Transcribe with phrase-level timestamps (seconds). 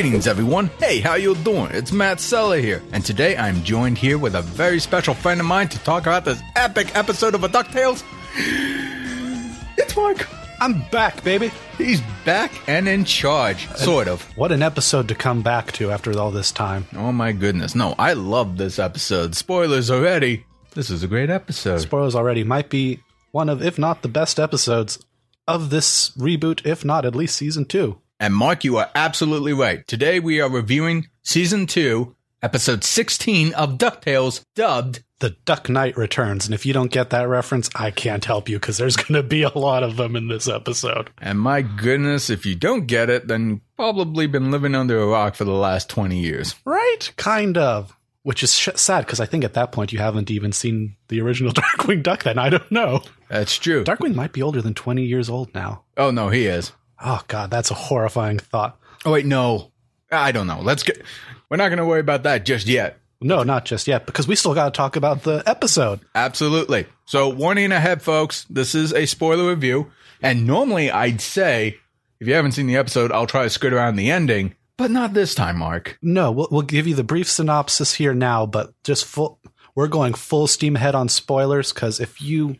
[0.00, 0.70] Greetings, everyone.
[0.78, 1.72] Hey, how you doing?
[1.72, 5.46] It's Matt Sella here, and today I'm joined here with a very special friend of
[5.46, 8.04] mine to talk about this epic episode of a DuckTales.
[9.76, 10.28] It's Marc.
[10.60, 11.50] I'm back, baby.
[11.78, 14.22] He's back and in charge, sort of.
[14.36, 16.86] What an episode to come back to after all this time.
[16.94, 17.74] Oh my goodness.
[17.74, 19.34] No, I love this episode.
[19.34, 20.46] Spoilers already.
[20.74, 21.80] This is a great episode.
[21.80, 23.00] Spoilers already might be
[23.32, 25.04] one of, if not the best episodes
[25.48, 28.00] of this reboot, if not at least season two.
[28.20, 29.86] And Marc, you are absolutely right.
[29.86, 36.44] Today we are reviewing season 2, episode 16 of DuckTales, dubbed The Duck Knight returns,
[36.44, 39.22] and if you don't get that reference, I can't help you because there's going to
[39.22, 41.10] be a lot of them in this episode.
[41.18, 45.06] And my goodness, if you don't get it, then you've probably been living under a
[45.06, 46.56] rock for the last 20 years.
[46.64, 47.12] Right?
[47.16, 47.94] Kind of.
[48.24, 51.20] Which is sh- sad because I think at that point you haven't even seen the
[51.20, 52.24] original Darkwing Duck.
[52.24, 53.02] Then I don't know.
[53.28, 53.84] That's true.
[53.84, 55.84] Darkwing might be older than 20 years old now.
[55.96, 56.72] oh, no, he is.
[57.04, 58.78] Oh God, that's a horrifying thought.
[59.04, 59.70] Oh, wait, no.
[60.10, 60.60] I don't know.
[60.60, 61.02] Let's get.
[61.48, 62.98] We're not going to worry about that just yet.
[63.20, 66.00] No, not just yet, because we still got to talk about the episode.
[66.14, 66.86] Absolutely.
[67.04, 68.44] So, warning ahead, folks.
[68.48, 69.90] This is a spoiler review.
[70.22, 71.78] And normally I'd say,
[72.20, 75.14] if you haven't seen the episode, I'll try to skirt around the ending, but not
[75.14, 75.98] this time, Marc.
[76.02, 79.40] No, we'll, we'll give you the brief synopsis here now, but just full.
[79.74, 82.56] We're going full steam ahead on spoilers because if you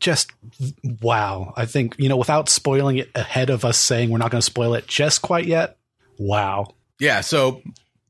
[0.00, 0.32] just
[1.02, 4.40] wow, I think you know without spoiling it ahead of us saying we're not going
[4.40, 5.76] to spoil it just quite yet.
[6.18, 7.62] Wow, Yeah, so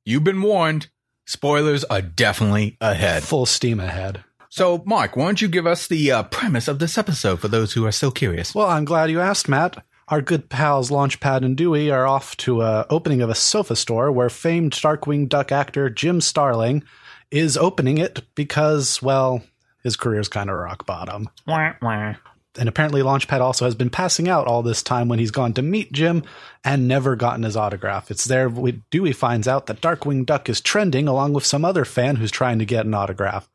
[0.04, 0.88] you've been warned.
[1.26, 3.22] Spoilers are definitely ahead.
[3.22, 4.24] full steam ahead.
[4.48, 7.72] So, Marc, why don't you give us the uh, premise of this episode for those
[7.74, 8.52] who are still curious?
[8.52, 9.84] Well, I'm glad you asked, Matt.
[10.08, 14.10] Our good pals Launchpad and Dewey are off to a opening of a sofa store
[14.10, 16.82] where famed Darkwing Duck actor Jim Starling
[17.30, 19.40] is opening it because, well,
[19.82, 21.28] his career's kind of rock bottom.
[22.58, 25.62] And apparently, Launchpad also has been passing out all this time when he's gone to
[25.62, 26.24] meet Jim
[26.64, 28.10] and never gotten his autograph.
[28.10, 31.84] It's there we, Dewey finds out that Darkwing Duck is trending along with some other
[31.84, 33.48] fan who's trying to get an autograph.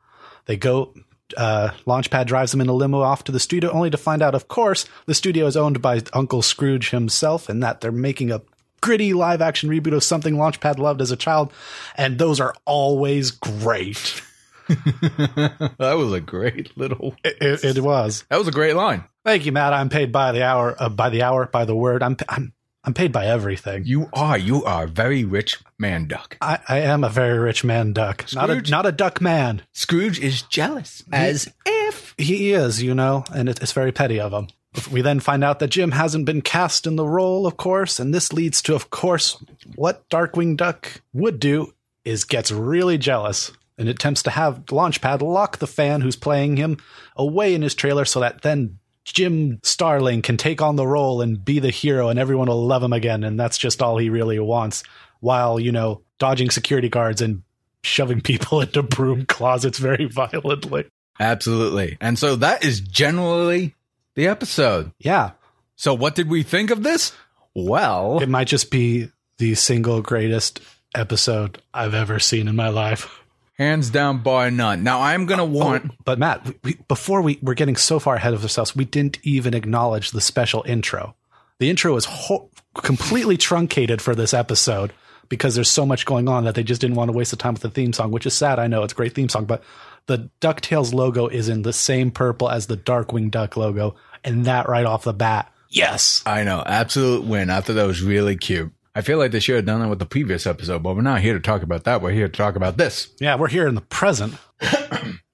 [0.45, 0.93] They go,
[1.35, 4.33] uh, Launchpad drives them in a limo off to the studio, only to find out,
[4.33, 8.41] of course, the studio is owned by Uncle Scrooge himself and that they're making a
[8.79, 11.51] gritty live action reboot of something Launchpad loved as a child.
[11.95, 14.21] And those are always great.
[14.67, 17.15] that was a great little.
[17.23, 18.23] It, it, it was.
[18.29, 19.03] That was a great line.
[19.23, 19.73] Thank you, Matt.
[19.73, 22.01] I'm paid by the hour, uh, by the hour, by the word.
[22.01, 22.53] I'm, I'm,
[22.83, 23.83] I'm paid by everything.
[23.85, 24.37] You are.
[24.37, 26.37] You are a very rich man, Duck.
[26.41, 29.63] I, I am a very rich man duck, not a not a duck man.
[29.73, 32.13] Scrooge is jealous, as if.
[32.17, 34.47] He is, you know, and it, it's very petty of him.
[34.91, 38.13] We then find out that Jim hasn't been cast in the role, of course, and
[38.13, 39.41] this leads to, of course,
[39.75, 41.73] what Darkwing Duck would do
[42.03, 46.77] is gets really jealous and attempts to have Launchpad lock the fan who's playing him
[47.15, 51.43] away in his trailer so that then Jim Starling can take on the role and
[51.43, 53.23] be the hero and everyone will love him again.
[53.23, 54.83] And that's just all he really wants
[55.19, 57.43] while, you know, dodging security guards and
[57.83, 60.85] shoving people into broom closets very violently.
[61.19, 61.97] Absolutely.
[62.01, 63.75] And so that is generally
[64.15, 64.91] the episode.
[64.99, 65.31] Yeah.
[65.75, 67.13] So what did we think of this?
[67.53, 70.61] Well, It might just be the single greatest
[70.93, 73.21] episode I've ever seen in my life.
[73.55, 74.83] hands down bar none.
[74.83, 75.91] Now I'm going to oh, warn.
[76.05, 79.19] But Matt, we, we, before we we're getting so far ahead of ourselves, we didn't
[79.23, 81.15] even acknowledge the special intro.
[81.59, 84.93] The intro is ho- completely truncated for this episode
[85.29, 87.53] because there's so much going on that they just didn't want to waste the time
[87.53, 88.59] with the theme song, which is sad.
[88.59, 89.63] I know it's a great theme song, but
[90.07, 94.69] the DuckTales logo is in the same purple as the Darkwing Duck logo, and that
[94.69, 96.21] right off the bat, yes.
[96.25, 97.49] I know, absolute win.
[97.49, 98.71] I thought that was really cute.
[98.95, 101.19] I feel like they should have done that with the previous episode, but we're not
[101.21, 102.01] here to talk about that.
[102.01, 103.09] We're here to talk about this.
[103.19, 104.35] Yeah, we're here in the present.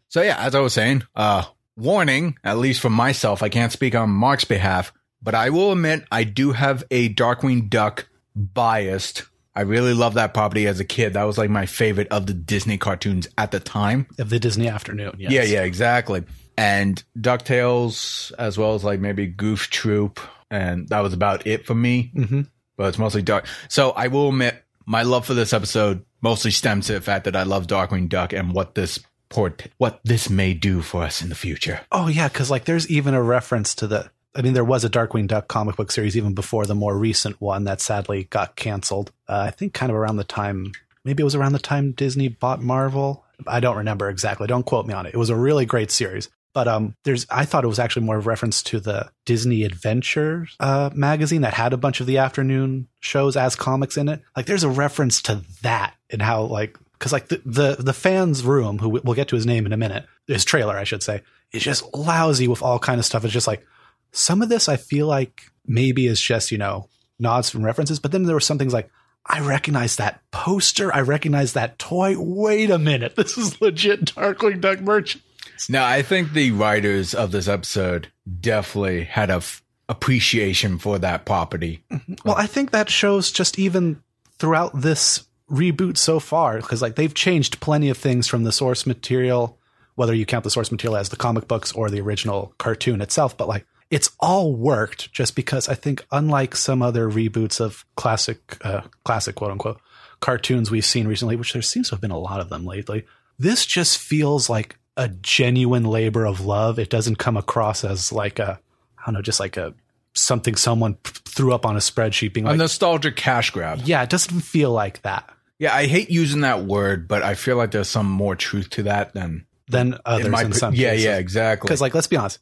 [0.09, 1.43] So yeah, as I was saying, uh,
[1.77, 4.91] warning, at least for myself, I can't speak on Marc's behalf,
[5.23, 9.23] but I will admit I do have a Darkwing Duck biased.
[9.55, 11.13] I really loved that property as a kid.
[11.13, 14.05] That was like my favorite of the Disney cartoons at the time.
[14.19, 15.31] Of the Disney afternoon, yes.
[15.31, 16.23] Yeah, yeah, exactly.
[16.57, 20.19] And DuckTales, as well as like maybe Goof Troop,
[20.49, 22.11] and that was about it for me.
[22.15, 22.47] Mhm.
[22.81, 23.45] But it's mostly dark.
[23.69, 27.35] So I will admit, my love for this episode mostly stems to the fact that
[27.35, 28.99] I love Darkwing Duck and what this
[29.29, 31.81] port, what this may do for us in the future.
[31.91, 34.09] Oh yeah, because like there's even a reference to the.
[34.33, 37.39] I mean, there was a Darkwing Duck comic book series even before the more recent
[37.39, 39.11] one that sadly got canceled.
[39.27, 40.71] Uh, I think kind of around the time,
[41.05, 43.25] maybe it was around the time Disney bought Marvel.
[43.45, 44.47] I don't remember exactly.
[44.47, 45.13] Don't quote me on it.
[45.13, 46.29] It was a really great series.
[46.53, 49.63] But um, there's I thought it was actually more of a reference to the Disney
[49.63, 54.21] Adventure uh, magazine that had a bunch of the afternoon shows as comics in it.
[54.35, 58.43] Like there's a reference to that and how like because like the, the the fans
[58.43, 61.21] room who we'll get to his name in a minute his trailer I should say
[61.51, 63.23] is just lousy with all kind of stuff.
[63.23, 63.65] It's just like
[64.11, 68.11] some of this I feel like maybe is just you know nods and references, but
[68.11, 68.89] then there were some things like
[69.25, 70.93] I recognize that poster.
[70.93, 72.15] I recognize that toy.
[72.17, 73.13] Wait a minute.
[73.21, 75.19] This is legit Darkwing Duck merch.
[75.69, 81.25] Now, I think the writers of this episode definitely had a f- appreciation for that
[81.25, 81.83] property.
[82.25, 84.01] Well, I think that shows just even
[84.39, 88.85] throughout this reboot so far, because like they've changed plenty of things from the source
[88.85, 89.57] material,
[89.95, 93.35] whether you count the source material as the comic books or the original cartoon itself,
[93.35, 98.57] but like it's all worked just because I think unlike some other reboots of classic,
[98.65, 99.81] uh, classic quote unquote
[100.21, 103.05] cartoons we've seen recently, which there seems to have been a lot of them lately,
[103.37, 106.79] this just feels like a genuine labor of love.
[106.79, 108.59] It doesn't come across as like a,
[108.97, 109.73] I don't know, just like a
[110.13, 113.79] something someone threw up on a spreadsheet being A like, nostalgic cash grab.
[113.85, 117.55] yeah, it doesn't feel like that Yeah, I hate using that word, but I feel
[117.55, 120.89] like there's some more truth to that than than others in my in some yeah,
[120.89, 121.05] cases.
[121.05, 121.67] yeah, exactly.
[121.67, 122.39] Because, like, let's be honest,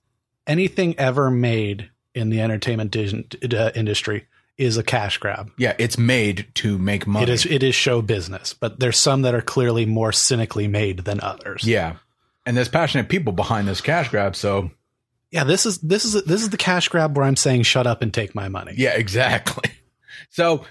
[0.48, 4.25] anything ever made in the entertainment di- uh, industry
[4.57, 5.52] is a cash grab.
[5.60, 7.24] yeah, it's made to make money.
[7.24, 11.00] It is it is show business, but there's some that are clearly more cynically made
[11.06, 11.63] than others.
[11.63, 11.98] Yeah,
[12.50, 14.36] and there's passionate people behind this cash grab.
[14.36, 14.72] So
[15.31, 15.44] yeah.
[15.44, 18.12] This is this is this is the cash grab where I'm saying shut up and
[18.12, 18.74] take my money.
[18.75, 19.69] yeah, exactly.
[20.31, 20.66] So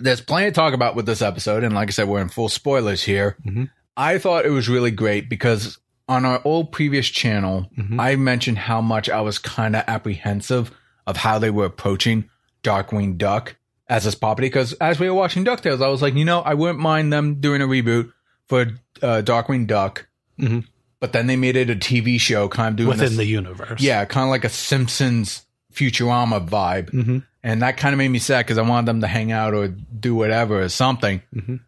[0.00, 2.48] there's plenty to talk about with this episode, and like I said, we're in full
[2.48, 3.36] spoilers here.
[3.46, 3.68] Mhm.
[3.96, 5.78] I thought it was really great because
[6.08, 8.00] on our old previous channel, Mhm.
[8.00, 10.70] I mentioned how much I was kind of apprehensive
[11.06, 12.28] of how they were approaching
[12.64, 13.56] Darkwing Duck
[13.88, 14.46] as this property.
[14.48, 17.40] Because as we were watching Ducktales, I was like, you know, I wouldn't mind them
[17.40, 18.10] doing a reboot
[18.46, 18.62] for
[19.02, 20.08] uh, Darkwing Duck.
[20.40, 20.64] Mhm.
[21.00, 23.80] But then they made it a TV show, kind of doing within this, the universe.
[23.80, 26.90] yeah, kind of like a Simpsons Futurama vibe.
[26.90, 27.22] Mhm.
[27.44, 29.68] And that kind of made me sad because I wanted them to hang out or
[29.68, 31.22] do whatever or something.
[31.34, 31.60] Mhm.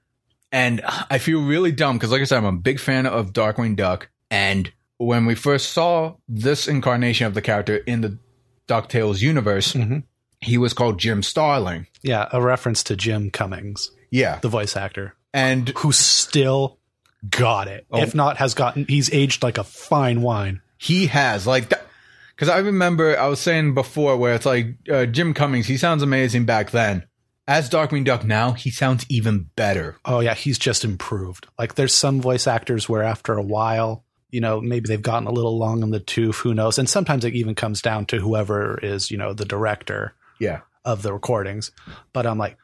[0.50, 3.76] And I feel really dumb because, like I said, I'm a big fan of Darkwing
[3.76, 4.08] Duck.
[4.32, 8.18] And when we first saw this incarnation of the character in the
[8.66, 10.02] DuckTales universe, Mhm.
[10.40, 11.86] he was called Jim Starling.
[12.02, 14.40] yeah, a reference to Jim Cummings, Yeah.
[14.42, 16.79] the voice actor, And who still
[17.28, 17.86] got it.
[17.90, 18.00] Oh.
[18.02, 20.62] If not, has gotten he's aged like a fine wine.
[20.78, 21.86] he has like that.
[22.34, 26.02] Because I remember I was saying before where it's like uh, Jim Cummings, he sounds
[26.02, 27.04] amazing back then.
[27.46, 29.96] As Darkwing Duck now, he sounds even better.
[30.04, 31.48] Oh yeah, he's just improved.
[31.58, 35.32] Like there's some voice actors where after a while, you know, maybe they've gotten a
[35.32, 36.78] little long in the tooth, who knows?
[36.78, 40.60] And sometimes it even comes down to whoever is, you know, the director Yeah.
[40.84, 41.72] of the recordings.
[42.12, 42.56] But I'm like,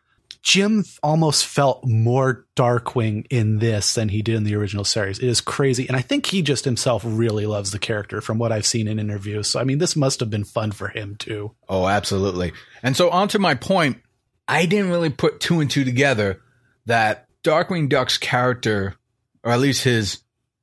[0.42, 5.18] Jim almost felt more Darkwing in this than he did in the original series.
[5.18, 5.86] It is crazy.
[5.88, 8.98] And I think he just himself really loves the character from what I've seen in
[8.98, 9.48] interviews.
[9.48, 11.54] So I mean, this must have been fun for him too.
[11.68, 12.52] Oh, absolutely.
[12.82, 13.98] And so on to my point,
[14.48, 16.40] I didn't really put two and two together
[16.86, 18.94] that Darkwing Duck's character,
[19.42, 20.22] or at least his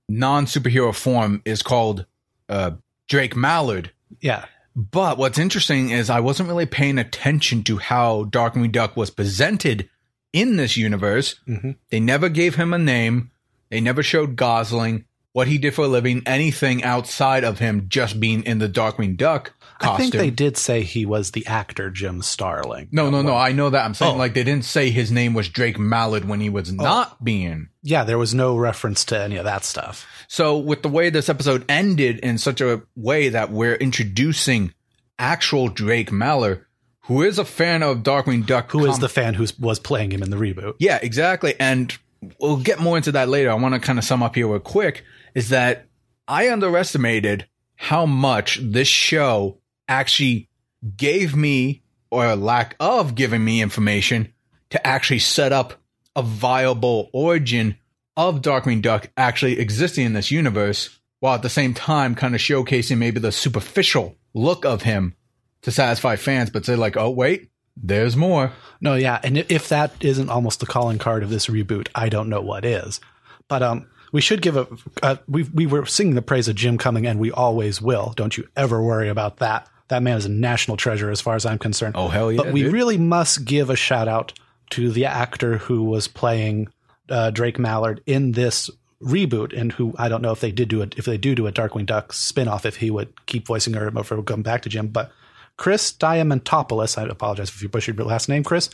[0.10, 2.06] non superhero form, is called
[2.50, 2.72] uh,
[3.08, 3.92] Drake Mallard.
[4.20, 4.46] Yeah.
[4.76, 9.90] But what's interesting is I wasn't really paying attention to how Darkwing Duck was presented
[10.32, 11.36] in this universe.
[11.48, 11.76] Mhm.
[11.92, 13.32] They never gave him a name.
[13.70, 18.20] They never showed Gosalyn, what he did for a living, anything outside of him just
[18.20, 19.96] being in the Darkwing Duck costume.
[19.96, 22.88] I think they did say he was the actor Jim Starling.
[22.92, 23.36] No, no, no.
[23.36, 23.84] I know that.
[23.84, 24.18] I'm saying Oh.
[24.18, 26.76] like they didn't say his name was Drake Mallard when he was oh.
[26.76, 27.70] not being.
[27.82, 30.08] Yeah, there was no reference to any of that stuff.
[30.28, 34.74] So with the way this episode ended in such a way that we're introducing
[35.20, 36.66] actual Drake Mallard,
[37.08, 40.12] who is a fan of Darkwing Duck, Who is com- the fan who was playing
[40.12, 40.76] him in the reboot?
[40.80, 41.56] yeah, exactly.
[41.60, 41.96] And
[42.40, 43.52] we'll get more into that later.
[43.52, 45.04] I want to kind of sum up here real quick.
[45.34, 45.88] Is that
[46.28, 50.50] I underestimated how much this show actually
[50.96, 54.34] gave me, or lack of giving me information
[54.70, 55.74] to actually set up
[56.16, 57.78] a viable origin
[58.16, 62.42] of Darkwing Duck actually existing in this universe, while at the same time kind of
[62.42, 65.16] showcasing maybe the superficial look of him
[65.64, 68.52] to satisfy fans, but say like, oh wait, there's more.
[68.82, 72.30] No, yeah, and if that isn't almost the calling card of this reboot, I don't
[72.30, 73.00] know what is.
[73.48, 74.68] But um, we should give a.
[75.02, 78.14] Uh, we we were singing the praise of Jim Cumming, and we always will.
[78.16, 79.68] Don't you ever worry about that.
[79.90, 81.96] That man is a national treasure, as far as I'm concerned.
[81.98, 82.44] Oh hell yeah!
[82.44, 82.72] but we dude.
[82.72, 84.32] really must give a shout out
[84.70, 86.70] to the actor who was playing
[87.10, 88.70] uh, Drake Mallard in this
[89.02, 90.94] reboot, and who I don't know if they did do it.
[90.96, 94.12] If they do do a Darkwing Duck spinoff, if he would keep voicing her, if
[94.12, 94.88] it would come back to Jim.
[94.88, 95.12] But
[95.58, 98.70] Chris Diamantopoulos, I apologize if you butchered your last name, Chris.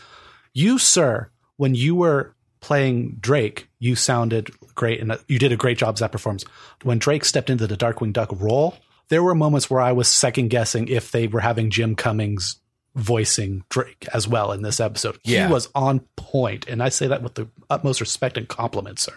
[0.53, 5.77] You, sir, when you were playing Drake, you sounded great, and you did a great
[5.77, 6.45] job as that performance.
[6.83, 8.77] When Drake stepped into the Darkwing Duck role,
[9.09, 12.57] there were moments where I was second guessing if they were having Jim Cummings
[12.95, 15.19] voicing Drake as well in this episode.
[15.23, 15.47] Yeah.
[15.47, 19.13] He was on point, and I say that with the utmost respect and compliment, sir.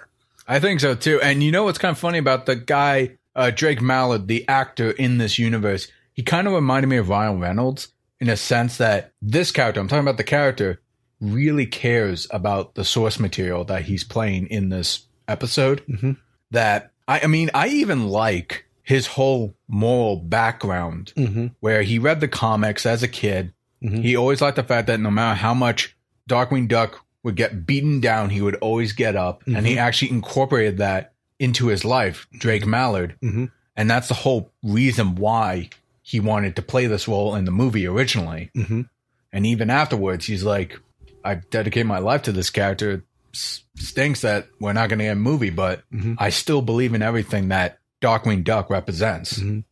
[0.47, 1.21] I think so too.
[1.21, 4.91] And you know what's kind of funny about the guy, uh, Drake Mallard, the actor
[4.91, 5.89] in this universe?
[6.13, 7.89] He kind of reminded me of Ryan Reynolds
[8.21, 10.82] in a sense that this character, I'm talking about the character,
[11.23, 15.83] really cares about the source material that he's playing in this episode.
[15.87, 16.17] Mhm.
[16.51, 21.47] That I, I mean, I even like his whole moral background Mm-hmm.
[21.61, 23.53] where he read the comics as a kid.
[23.83, 24.03] Mhm.
[24.03, 25.97] He always liked the fact that no matter how much
[26.29, 29.43] Darkwing Duck would get beaten down, he would always get up.
[29.47, 33.15] And he actually incorporated that into his life, Drake Mallard.
[33.23, 33.51] Mhm.
[33.77, 35.71] And that's the whole reason why
[36.03, 38.51] he wanted to play this role in the movie originally.
[38.57, 38.89] Mhm.
[39.33, 40.79] And even afterwards, he's like,
[41.25, 42.91] I dedicate my life to this character.
[42.93, 43.03] It
[43.35, 46.17] stinks that we're not going to get a movie, but Mhm.
[46.19, 49.39] I still believe in everything that Darkwing Duck represents.
[49.39, 49.65] Mhm.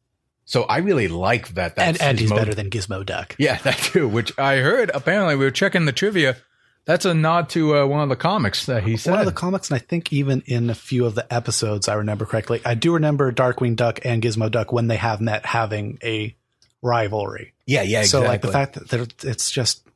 [0.45, 1.77] So I really like that.
[1.77, 3.37] That's And and he's better than Gizmo Duck.
[3.39, 4.09] Yeah, that too.
[4.09, 4.91] Which I heard.
[4.95, 6.37] Apparently, we were checking the trivia.
[6.87, 9.11] That's a nod to uh, one of the comics that he said.
[9.11, 11.95] One of the comics, and I think even in a few of the episodes, I
[11.95, 12.61] remember correctly.
[12.65, 16.35] I do remember Darkwing Duck and Gizmo Duck when they have met having a
[16.83, 17.53] rivalry.
[17.67, 18.03] yeah, yeah.
[18.05, 19.87] So, like the fact that it's just,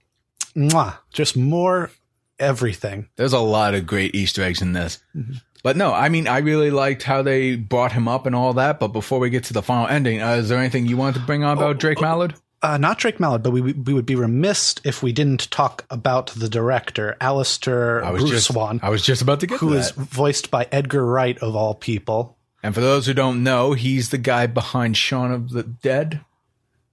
[0.57, 1.91] mwah, just more
[2.39, 3.09] everything.
[3.17, 4.99] There's a lot of great Easter eggs in this.
[5.15, 5.35] Mm-hmm.
[5.63, 8.79] But no, I mean, I really liked how they brought him up and all that.
[8.79, 11.27] But before we get to the final ending, uh, is there anything you wanted to
[11.27, 12.35] bring on about Oh, Drake oh, Mallard?
[12.63, 16.29] Uh, not Drake Mallard, but we we would be remiss if we didn't talk about
[16.29, 19.71] the director, Alistair I was Bruce just, Swan, I was just about to get who
[19.71, 22.39] to is voiced by Edgar Wright of all people.
[22.63, 26.21] And for those who don't know, he's the guy behind Shaun of the Dead,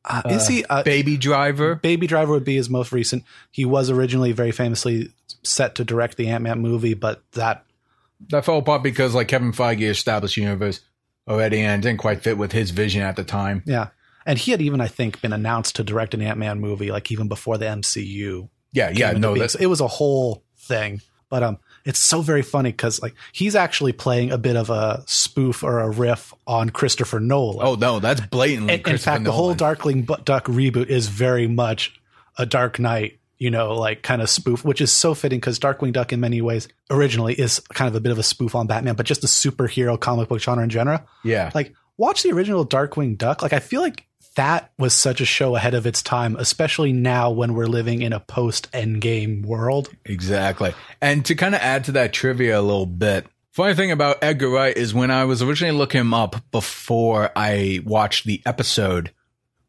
[0.04, 0.66] Uh, is he?
[0.66, 1.76] Uh, Baby Driver.
[1.76, 3.24] Baby Driver would be his most recent.
[3.52, 7.66] He was originally very famously set to direct the Ant Man movie, but that
[8.30, 10.82] That fell apart because like Kevin Feige established universe
[11.28, 13.64] already and didn't quite fit with his vision at the time.
[13.66, 13.90] yeah.
[14.24, 17.12] And he had even, I think, been announced to direct an Ant Man movie, like
[17.12, 18.50] even before the MCU.
[18.72, 21.02] Yeah, yeah, no, So it was a whole thing.
[21.30, 25.04] But um, it's so very funny because like he's actually playing a bit of a
[25.08, 27.66] spoof or a riff on Christopher Nolan.
[27.66, 28.76] oh no, that's blatantly.
[28.76, 29.58] in, in fact, the whole Nolan.
[29.58, 32.00] Darkwing Duck reboot is very much
[32.38, 35.94] a Dark Knight, you know, like kind of spoof, which is so fitting because Darkwing
[35.94, 38.96] Duck, in many ways, originally is kind of a bit of a spoof on Batman,
[38.96, 41.00] but just the superhero comic book genre in general.
[41.24, 43.42] Yeah, Like, watch the original Darkwing Duck.
[43.42, 47.32] Like, I feel like that was such a show ahead of its time, especially now
[47.32, 49.90] when we're living in a post Endgame world.
[50.06, 50.74] Exactly.
[51.02, 54.50] And to kind of add to that trivia a little bit, funny thing about Edgar
[54.50, 59.12] Wright is when I was originally looking him up before I watched the episode,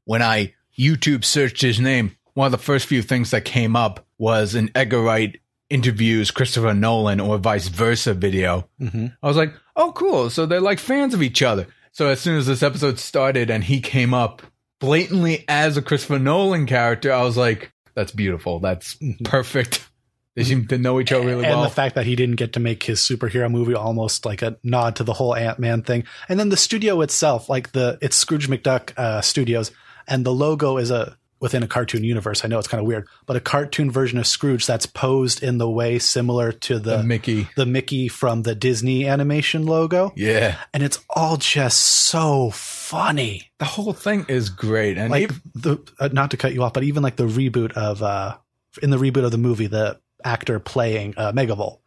[0.05, 4.07] when I YouTube searched his name, one of the first few things that came up
[4.19, 5.39] was an Edgar Wright
[5.69, 8.69] interviews Christopher Nolan or vice versa video.
[8.81, 9.07] Mm-hmm.
[9.23, 10.31] I was like, oh, cool.
[10.31, 11.67] So they're like fans of each other.
[11.93, 14.43] So as soon as this episode started and he came up
[14.83, 18.59] blatantly as a Christopher Nolan character, I was like, that's beautiful.
[18.61, 19.89] That's perfect.
[20.35, 21.63] They seem to know each other really and well.
[21.65, 24.57] And the fact that he didn't get to make his superhero movie almost like a
[24.65, 28.17] nod to the whole Ant Man thing, and then the studio itself, like the it's
[28.17, 29.73] Scrooge McDuck uh, Studios,
[30.09, 32.47] and the logo is a within a cartoon universe.
[32.47, 35.59] I know it's kind of weird, but a cartoon version of Scrooge that's posed in
[35.59, 37.49] the way similar to the The Mickey.
[37.55, 40.57] the Mickey from the Disney animation logo, Yeah.
[40.73, 42.49] and it's all just so
[42.93, 43.51] funny.
[43.59, 44.99] The whole thing is great.
[44.99, 47.73] And Like even- the uh, not to cut you off, but even like the reboot
[47.73, 48.37] of uh
[48.83, 51.79] in the reboot of the movie, the actor playing uh, Megavolt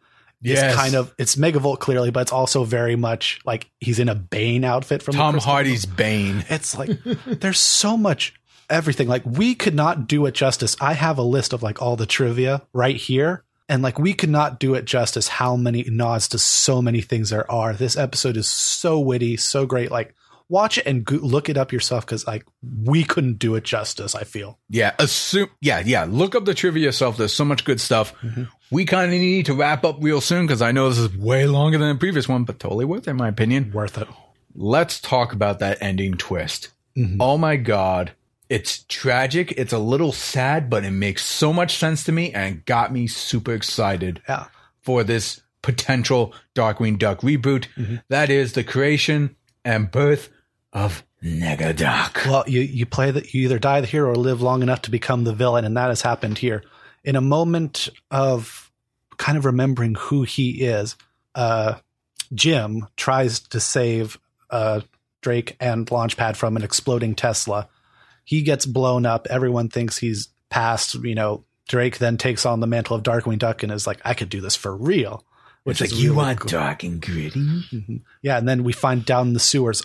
[0.42, 4.08] yes, is kind of it's Megavolt clearly, but it's also very much like he's in
[4.08, 6.44] a Bane outfit from Tom Hardy's Bane.
[6.48, 6.90] It's like
[7.26, 8.34] there's so much
[8.68, 9.08] everything.
[9.08, 10.76] Like we could not do it justice.
[10.80, 13.42] I have a list of like all the trivia right here.
[13.68, 17.30] And like we could not do it justice how many nods to so many things
[17.30, 17.72] there are.
[17.72, 19.90] This episode is so witty, so great.
[19.90, 20.14] Like
[20.48, 22.44] watch it and go- look it up yourself because like
[22.84, 24.58] we couldn't do it justice, I feel.
[24.68, 25.48] Yeah, assume.
[25.60, 26.06] Yeah, yeah.
[26.08, 27.16] Look up the trivia yourself.
[27.16, 28.12] There's so much good stuff.
[28.70, 31.46] We kind of need to wrap up real soon because I know this is way
[31.46, 33.70] longer than the previous one, but totally worth it in my opinion.
[33.72, 34.08] Worth it.
[34.54, 36.68] Let's talk about that ending twist.
[36.96, 37.16] Mhm.
[37.20, 38.12] Oh my god,
[38.48, 39.52] it's tragic.
[39.56, 43.06] It's a little sad, but it makes so much sense to me and got me
[43.06, 44.46] super excited Yeah.
[44.82, 47.66] for this potential Darkwing Duck reboot.
[48.08, 50.28] That is the creation and birth
[50.76, 52.26] of Negaduck.
[52.26, 54.90] Well, you you play that you either die the hero or live long enough to
[54.90, 56.62] become the villain, and that has happened here.
[57.02, 58.70] In a moment of
[59.16, 60.94] kind of remembering who he is,
[61.34, 61.76] uh,
[62.34, 64.18] Jim tries to save
[64.50, 64.82] uh,
[65.22, 67.68] Drake and Launchpad from an exploding Tesla.
[68.24, 69.26] He gets blown up.
[69.30, 70.94] Everyone thinks he's passed.
[70.94, 74.12] You know, Drake then takes on the mantle of Darkwing Duck and is like, "I
[74.12, 75.24] could do this for real."
[75.64, 76.50] Which is like you want cool.
[76.50, 77.40] dark and gritty?
[77.40, 78.02] Mhm.
[78.22, 79.82] Yeah, and then we find down in the sewers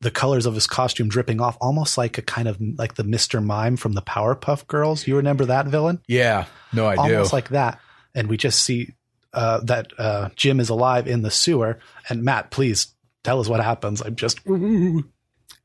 [0.00, 3.40] the colors of his costume dripping off, almost like a kind of like the Mister
[3.40, 5.06] Mime from the Powerpuff Girls.
[5.06, 6.00] You remember that villain?
[6.06, 7.36] Yeah, no, I almost do.
[7.36, 7.80] like that.
[8.14, 8.94] And we just see
[9.32, 11.78] uh, that uh, Jim is alive in the sewer.
[12.08, 14.00] And Matt, please tell us what happens.
[14.00, 14.40] I'm just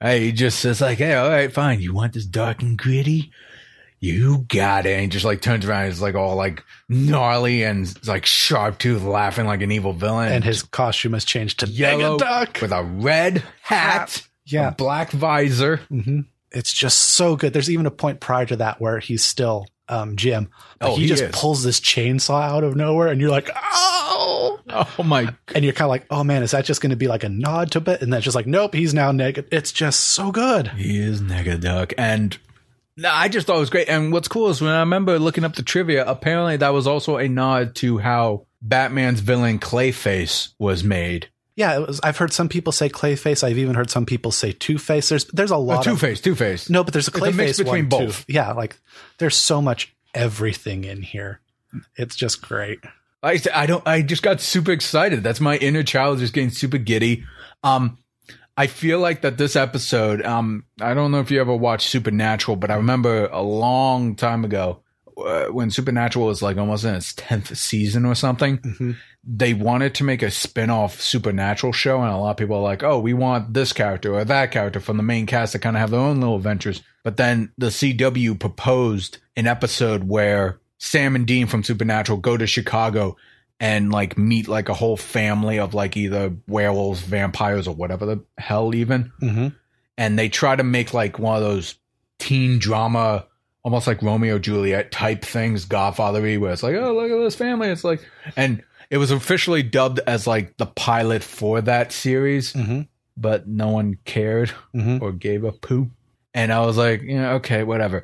[0.01, 1.79] Hey, he just says like, "Hey, all right, fine.
[1.79, 3.31] You want this dark and gritty?
[4.03, 4.91] You got it.
[4.93, 5.85] And he just like turns around.
[5.85, 10.31] He's like all like gnarly and like sharp tooth, laughing like an evil villain.
[10.31, 14.71] And his costume has changed to yellow Duck with a red hat, Yeah.
[14.71, 15.77] black visor.
[15.89, 17.53] hmm It's just so good.
[17.53, 20.49] There's even a point prior to that where he's still um, Jim.
[20.79, 21.31] But Oh, he, he just is.
[21.33, 24.59] pulls this chainsaw out of nowhere, and you're like, oh!
[24.69, 25.33] Oh my!
[25.53, 27.29] And you're kind of like, oh man, is that just going to be like a
[27.29, 28.01] nod to it?
[28.01, 29.47] And that's just like, nope, he's now naked.
[29.51, 30.69] It's just so good.
[30.69, 32.37] He is Negaduck, and
[32.97, 33.89] no, I just thought it was great.
[33.89, 37.17] And what's cool is when I remember looking up the trivia, apparently that was also
[37.17, 41.29] a nod to how Batman's villain Clayface was made.
[41.55, 41.99] Yeah, it was.
[42.03, 43.43] I've heard some people say Clayface.
[43.43, 45.09] I've even heard some people say Two Face.
[45.09, 46.69] There's there's a lot Two Face, Two Face.
[46.69, 48.25] no, but there's a It's a mix Clayface between one both.
[48.25, 48.33] too.
[48.33, 48.75] Yeah, like
[49.19, 51.39] there's so much everything in here.
[51.95, 52.79] It's just great.
[53.21, 55.23] I, I don't I just got super excited.
[55.23, 57.23] That's my inner child just getting super giddy.
[57.63, 57.97] Um
[58.55, 62.57] I feel like that this episode um I don't know if you ever watched Supernatural,
[62.57, 64.79] but I remember a long time ago
[65.17, 68.57] uh, when Supernatural was like almost in its 10th season or something.
[68.57, 68.97] Mhm.
[69.25, 72.83] They wanted to make a spin-off Supernatural show and a lot of people are like,
[72.83, 75.81] "Oh, we want this character or that character from the main cast to kind of
[75.81, 81.25] have their own little adventures." But then the CW proposed an episode where Sam and
[81.25, 83.15] Dean from Supernatural go to Chicago
[83.59, 88.23] and like meet like a whole family of like either werewolves, vampires, or whatever the
[88.37, 89.11] hell even.
[89.21, 89.47] Mm-hmm.
[89.97, 91.75] And they try to make like one of those
[92.19, 93.25] teen drama,
[93.63, 97.69] almost like Romeo Juliet type things, Godfathery, where it's like, oh look at this family.
[97.69, 98.05] It's like,
[98.35, 102.81] and it was officially dubbed as like the pilot for that series, Mm-hmm.
[103.15, 105.03] but no one cared Mm-hmm.
[105.03, 105.89] or gave a poop.
[106.33, 108.03] And I was like, yeah, okay, whatever.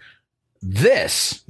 [0.61, 1.43] This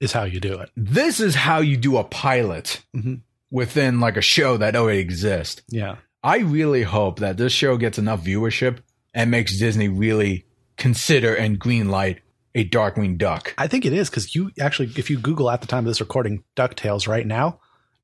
[0.00, 0.70] Is how you do it.
[0.76, 3.20] this is how you do a pilot Mhm.
[3.50, 5.62] within like a show that already exists.
[5.68, 5.96] Yeah.
[6.22, 8.78] I really hope that this show gets enough viewership
[9.14, 10.46] and makes Disney really
[10.76, 12.18] consider and greenlight
[12.54, 13.54] a Darkwing Duck.
[13.58, 16.00] I think it is because you actually, if you Google at the time of this
[16.00, 17.60] recording DuckTales right now,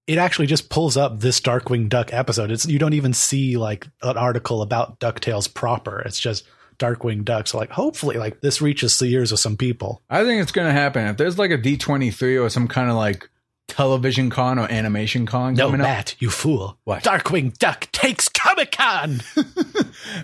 [0.06, 2.50] it actually just pulls up this Darkwing Duck episode.
[2.50, 6.00] It's you don't even see like an article about DuckTales proper.
[6.00, 6.44] It's just
[6.80, 7.46] Darkwing Duck.
[7.46, 10.02] So like hopefully like this reaches the ears of some people.
[10.10, 11.06] I think it's going to happen.
[11.06, 13.30] If there's like a D23 or some kind of like
[13.68, 15.86] television con or animation con No, coming up.
[15.86, 16.76] Matt, you fool.
[16.82, 17.04] What?
[17.04, 19.20] Darkwing Duck takes Comic Con.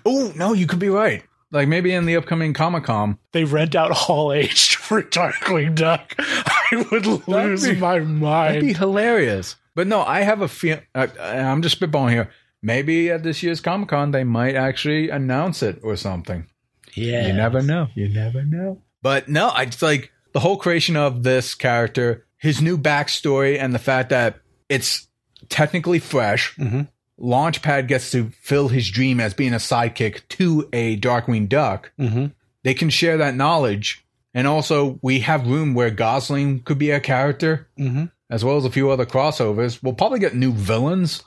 [0.04, 1.22] Oh, no, you could be right.
[1.52, 3.18] Like maybe in the upcoming Comic Con.
[3.32, 6.14] they rent out Hall H for Darkwing Duck.
[6.18, 8.48] I would lose be- my mind.
[8.56, 9.56] That'd be hilarious.
[9.74, 10.80] But no, I have a feel.
[10.94, 12.30] Uh, I'm just spitballing here.
[12.66, 16.46] Maybe at this year's Comic Con they might actually announce it or something.
[16.94, 17.28] Yeah.
[17.28, 17.86] You never know.
[17.94, 18.82] You never know.
[19.02, 23.72] But no, I just like the whole creation of this character, his new backstory, and
[23.72, 25.06] the fact that it's
[25.48, 26.56] technically fresh.
[26.56, 26.88] Mhm.
[27.20, 31.92] Launchpad gets to fill his dream as being a sidekick to a Darkwing Duck.
[31.98, 32.26] Mm-hmm.
[32.64, 34.04] They can share that knowledge.
[34.34, 38.06] And also, we have room where Gosalyn could be a character, Mm-hmm.
[38.28, 39.82] as well as a few other crossovers.
[39.82, 41.22] We'll probably get new villains.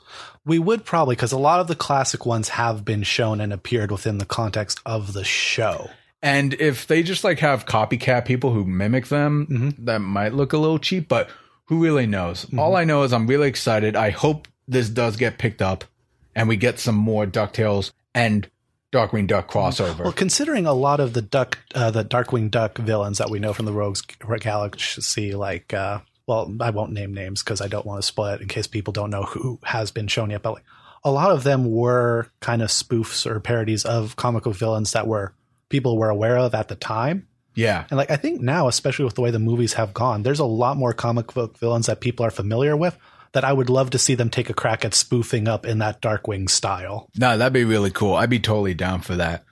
[0.46, 3.90] We would probably, because a lot of the classic ones have been shown and appeared
[3.92, 5.90] within the context of the show.
[6.22, 9.84] And if they just like have copycat people who mimic them, Mhm.
[9.86, 11.28] that might look a little cheap, but
[11.66, 12.46] who really knows?
[12.58, 13.96] All I know is I'm really excited.
[13.96, 15.84] I hope this does get picked up
[16.34, 18.48] and we get some more DuckTales and
[18.92, 20.00] Darkwing Duck crossover.
[20.00, 23.52] Well, considering a lot of the Duck, uh, the Darkwing Duck villains that we know
[23.52, 24.02] from the Rogues
[24.40, 26.00] Galaxy, like, uh,
[26.30, 28.92] well, I won't name names because I don't want to spoil it in case people
[28.92, 30.42] don't know who has been shown yet.
[30.42, 30.64] But like,
[31.02, 35.08] a lot of them were kind of spoofs or parodies of comic book villains that
[35.08, 35.34] were
[35.70, 37.26] people were aware of at the time.
[37.56, 37.84] yeah.
[37.90, 40.44] And like I think now, especially with the way the movies have gone, there's a
[40.44, 42.96] lot more comic book villains that people are familiar with
[43.32, 46.00] that I would love to see them take a crack at spoofing up in that
[46.00, 47.08] Darkwing style.
[47.16, 48.14] No, that'd be really cool.
[48.14, 49.44] I'd be totally down for that.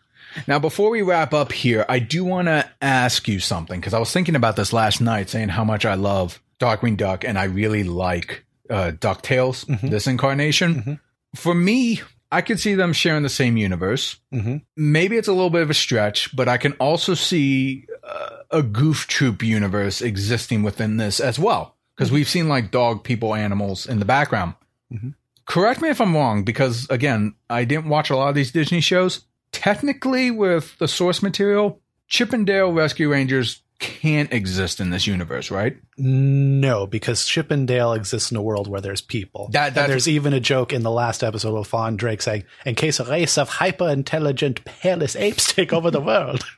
[0.46, 3.98] Now, before we wrap up here, I do want to ask you something because I
[3.98, 7.44] was thinking about this last night, saying how much I love Darkwing Duck and I
[7.44, 9.88] really like uh, DuckTales, Mhm.
[9.90, 10.82] this incarnation.
[10.82, 11.00] Mhm.
[11.34, 14.16] For me, I could see them sharing the same universe.
[14.34, 14.56] Mm-hmm.
[14.76, 18.62] Maybe it's a little bit of a stretch, but I can also see uh, a
[18.62, 23.86] Goof Troop universe existing within this as well because we've seen like dog, people, animals
[23.86, 24.54] in the background.
[24.92, 25.14] Mhm.
[25.46, 28.80] Correct me if I'm wrong, because again, I didn't watch a lot of these Disney
[28.82, 29.24] shows.
[29.52, 35.50] Technically, with the source material, Chip 'n Dale Rescue Rangers can't exist in this universe,
[35.50, 35.76] right?
[35.96, 39.48] No, because Chip 'n Dale exists in a world where there's people.
[39.52, 42.74] That- And there's even a joke in the last episode of Fawn Drake saying, "In
[42.74, 46.44] case a race of hyper intelligent peerless apes take over the world."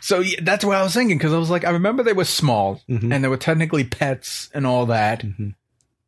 [0.00, 2.24] So yeah, that's what I was thinking because I was like, I remember they were
[2.24, 3.14] small Mhm.
[3.14, 5.54] and they were technically pets and all that, Mhm.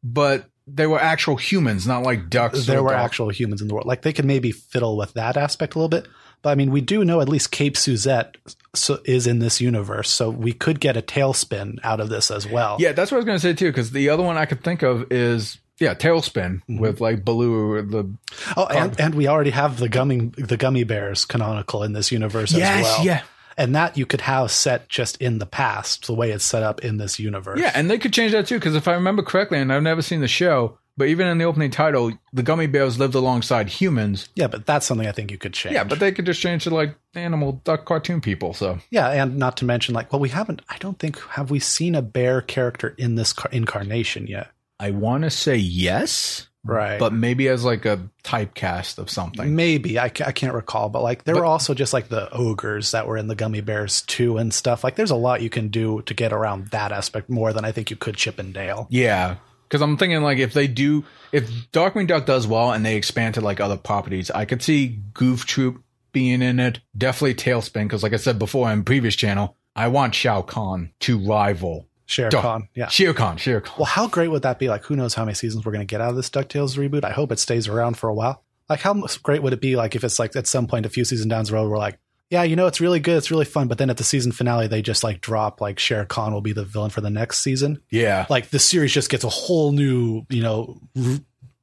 [0.02, 2.66] but they were actual humans, not like ducks.
[2.66, 3.04] there were dogs.
[3.04, 3.86] actual humans in the world.
[3.86, 6.08] Like they could maybe fiddle with that aspect a little bit.
[6.46, 8.36] But I mean, we do know at least Cape Suzette
[8.72, 12.46] so, is in this universe, so we could get a TaleSpin out of this as
[12.46, 12.76] well.
[12.78, 13.66] Yeah, that's what I was going to say too.
[13.72, 16.78] Because the other one I could think of is yeah, TaleSpin Mm-hmm.
[16.78, 17.82] with like Baloo.
[17.82, 18.08] The
[18.56, 22.54] Oh, and, and we already have the gummy the Gummi Bears canonical in this universe
[22.54, 23.04] as well.
[23.04, 23.22] yeah,
[23.58, 26.84] And that you could have set just in the past, the way it's set up
[26.84, 27.58] in this universe.
[27.58, 28.60] yeah, and they could change that too.
[28.60, 31.44] Because if I remember correctly, and I've never seen the show, but even in the
[31.44, 34.28] opening title, the Gummi Bears lived alongside humans.
[34.34, 35.74] Yeah, but that's something I think you could change.
[35.74, 38.52] Yeah, but they could just change to like animal duck cartoon people.
[38.54, 40.62] So yeah, and not to mention, like, well, we haven't.
[40.68, 44.90] I don't think have we seen a bear character in this car- incarnation yet, I
[44.90, 46.98] want to say yes, right?
[46.98, 49.54] but maybe as like a typecast of something.
[49.56, 52.30] maybe I, ca- I can't recall, but like there But- were also just like the
[52.32, 54.84] ogres that were in the Gummi Bears too and stuff.
[54.84, 57.72] Like, there's a lot you can do to get around that aspect more than I
[57.72, 58.86] think you could Chip and Dale.
[58.90, 59.36] Yeah,
[59.68, 63.34] because I'm thinking like if they do, if Darkwing Duck does well and they expand
[63.34, 66.80] to like other properties, I could see Goof Troop being in it.
[66.96, 71.18] Definitely TaleSpin, because like I said before in previous channel, I want Shao Kahn to
[71.18, 72.86] rival Shere Duck- Khan, yeah.
[72.86, 73.36] Shere Khan.
[73.36, 73.74] Shere Khan.
[73.78, 74.68] Well, how great would that be?
[74.68, 77.04] Like, who knows how many seasons we're going to get out of this DuckTales reboot?
[77.04, 78.44] I hope it stays around for a while.
[78.68, 79.76] Like, how great would it be?
[79.76, 81.98] Like, if it's like at some point, a few seasons down the road, we're like,
[82.30, 83.68] yeah, you know, it's really good, it's really fun.
[83.68, 86.52] But then at the season finale, they just like drop like Shere Khan will be
[86.52, 87.80] the villain for the next season.
[87.90, 91.18] Yeah, Like, the series just gets a whole new, you know, r-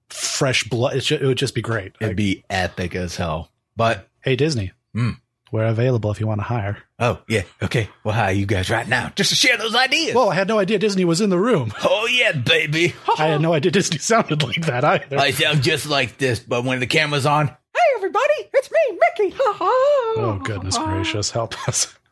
[0.10, 0.96] fresh blood.
[0.96, 1.94] It, ju- it would just be great.
[2.00, 3.50] it'd Like, be epic as hell.
[3.76, 5.12] But hey, Disney, Hmm.
[5.52, 6.78] we're available if you want to hire.
[7.00, 7.90] oh yeah, okay.
[8.04, 10.16] Well, hi, you guys right now just to share those ideas.
[10.16, 11.74] Well, I had no idea Disney was in the room.
[11.84, 12.94] oh yeah, baby.
[13.18, 15.18] I had no idea Disney sounded like that either.
[15.20, 19.36] I sound just like this, but when the camera's on, hey everybody, it's me, Mickey.
[19.40, 21.32] oh, goodness gracious.
[21.32, 21.94] Help us.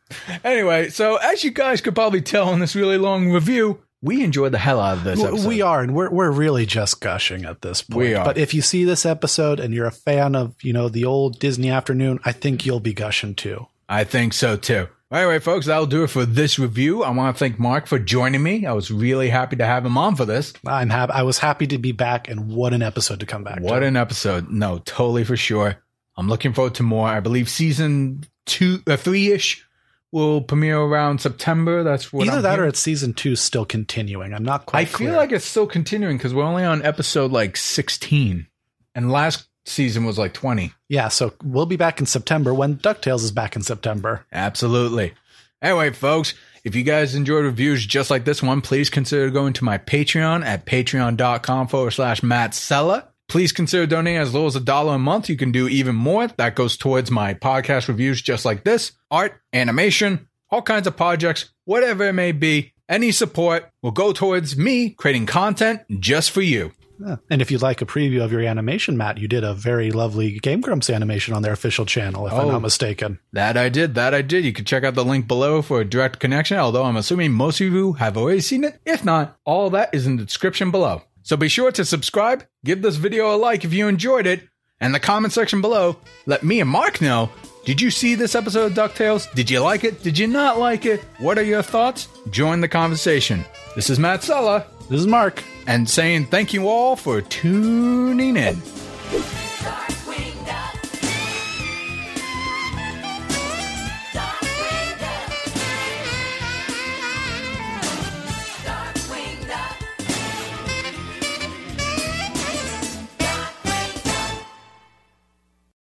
[0.44, 4.52] Anyway, so as you guys could probably tell in this really long review, we enjoyed
[4.52, 5.48] the hell out of this episode.
[5.48, 7.96] We are, and we're we're really just gushing at this point.
[7.96, 8.22] We are.
[8.22, 11.38] But if you see this episode and you're a fan of you know the old
[11.38, 13.68] Disney afternoon, I think you'll be gushing too.
[13.88, 14.88] I think so too.
[15.12, 17.02] Anyway, folks, that'll do it for this review.
[17.02, 18.64] I want to thank Marc for joining me.
[18.64, 20.54] I was really happy to have him on for this.
[20.66, 21.12] I'm happy.
[21.12, 23.60] I was happy to be back, and what an episode to come back.
[23.60, 23.86] What to.
[23.86, 24.48] an episode.
[24.48, 25.76] No, totally for sure.
[26.16, 27.06] I'm looking forward to more.
[27.06, 29.66] I believe season two, uh, three ish
[30.12, 31.82] will premiere around September.
[31.82, 34.32] That's what Either I'm that or it's season two still continuing.
[34.32, 34.80] I'm not quite.
[34.80, 38.46] I feel like it's still continuing because we're only on episode like 16
[38.94, 40.72] and last season was like 20.
[40.88, 41.08] yeah.
[41.08, 44.26] So we'll be back in September when Ducktales is back in September.
[44.32, 45.14] Absolutely.
[45.60, 49.64] Anyway, folks, if you guys enjoyed reviews just like this one, please consider going to
[49.64, 53.08] my Patreon at patreon.com forward slash Matt Sella.
[53.28, 55.28] Please consider donating as low as a dollar a month.
[55.28, 56.26] You can do even more.
[56.26, 61.50] That goes towards my podcast reviews just like this art, animation, all kinds of projects,
[61.64, 62.72] whatever it may be.
[62.88, 66.72] Any support will go towards me creating content just for you.
[67.04, 67.16] Yeah.
[67.30, 70.38] And if you'd like a preview of your animation, Matt, you did a very lovely
[70.40, 72.52] Game Grumps animation on their official channel, if I'm Oh.
[72.52, 73.18] not mistaken.
[73.32, 73.94] That I did.
[73.94, 74.44] That I did.
[74.44, 77.60] You can check out the link below for a direct connection, although I'm assuming most
[77.60, 78.78] of you have already seen it.
[78.86, 81.02] If not, all that is in the description below.
[81.22, 84.42] So be sure to subscribe, give this video a like if you enjoyed it,
[84.80, 87.30] and the comment section below, let me and Marc know.
[87.64, 89.32] Did you see this episode of DuckTales?
[89.34, 90.02] Did you like it?
[90.02, 91.00] Did you not like it?
[91.18, 92.08] What are your thoughts?
[92.30, 93.44] Join the conversation.
[93.76, 98.60] This is Matt Sella, this is Marc, and saying thank you all for tuning in.